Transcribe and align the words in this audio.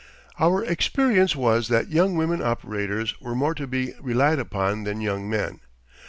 Our 0.39 0.63
experience 0.65 1.35
was 1.35 1.67
that 1.67 1.91
young 1.91 2.15
women 2.17 2.41
operators 2.41 3.21
were 3.21 3.35
more 3.35 3.53
to 3.53 3.67
be 3.67 3.93
relied 4.01 4.39
upon 4.39 4.83
than 4.83 4.99
young 4.99 5.29
men. 5.29 5.59